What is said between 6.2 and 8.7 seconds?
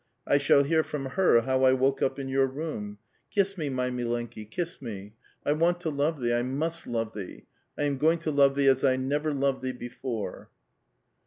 I must love thee. I am going to love thee